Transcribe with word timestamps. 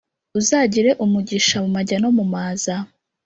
Uzagira 0.39 0.91
umugisha 1.03 1.55
mu 1.63 1.69
majya 1.75 1.97
no 2.03 2.09
mu 2.17 2.25
maza 2.33 2.73